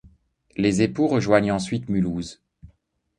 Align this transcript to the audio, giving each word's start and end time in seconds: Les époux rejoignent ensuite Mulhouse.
Les 0.57 0.81
époux 0.81 1.05
rejoignent 1.07 1.51
ensuite 1.53 1.87
Mulhouse. 1.87 2.41